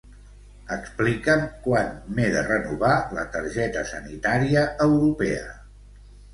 [0.75, 5.49] Explica'm quan m'he de renovar la targeta sanitària europea.